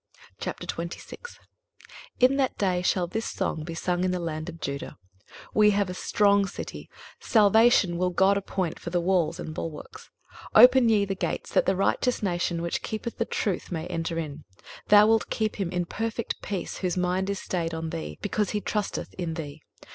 [0.41, 1.37] 23:026:001
[2.19, 4.97] In that day shall this song be sung in the land of Judah;
[5.53, 6.89] We have a strong city;
[7.19, 10.09] salvation will God appoint for walls and bulwarks.
[10.55, 14.17] 23:026:002 Open ye the gates, that the righteous nation which keepeth the truth may enter
[14.17, 14.43] in.
[14.87, 18.49] 23:026:003 Thou wilt keep him in perfect peace, whose mind is stayed on thee: because
[18.49, 19.61] he trusteth in thee.